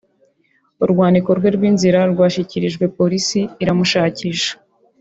[0.83, 4.51] urwandiko rwe rw’inzira rwashyikirijwe Polisi iramushakisha